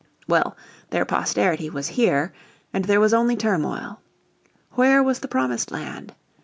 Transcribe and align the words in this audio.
Well, 0.27 0.57
their 0.89 1.05
posterity 1.05 1.69
was 1.69 1.89
here 1.89 2.33
and 2.73 2.85
there 2.85 2.99
was 2.99 3.13
only 3.13 3.35
turmoil. 3.35 4.01
Where 4.71 5.03
was 5.03 5.19
the 5.19 5.27
promised 5.27 5.69
land? 5.69 6.15